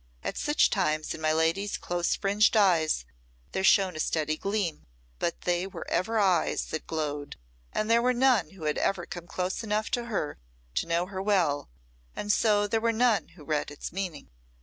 At 0.23 0.35
such 0.35 0.71
times 0.71 1.13
in 1.13 1.21
my 1.21 1.31
lady's 1.31 1.77
close 1.77 2.15
fringed 2.15 2.57
eyes 2.57 3.05
there 3.51 3.63
shone 3.63 3.95
a 3.95 3.99
steady 3.99 4.35
gleam; 4.35 4.87
but 5.19 5.41
they 5.41 5.67
were 5.67 5.85
ever 5.91 6.17
eyes 6.17 6.65
that 6.71 6.87
glowed, 6.87 7.35
and 7.71 7.87
there 7.87 8.01
were 8.01 8.11
none 8.11 8.49
who 8.49 8.63
had 8.63 8.79
ever 8.79 9.05
come 9.05 9.27
close 9.27 9.63
enough 9.63 9.91
to 9.91 10.05
her 10.05 10.39
to 10.73 10.87
know 10.87 11.05
her 11.05 11.21
well, 11.21 11.69
and 12.15 12.31
so 12.31 12.65
there 12.65 12.81
were 12.81 12.91
none 12.91 13.27
who 13.35 13.43
read 13.45 13.69
its 13.69 13.91
meaning. 13.93 14.31